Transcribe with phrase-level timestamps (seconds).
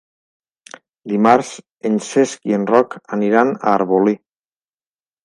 [1.11, 1.51] Dimarts
[1.89, 4.17] en Cesc i en Roc aniran a Arbolí.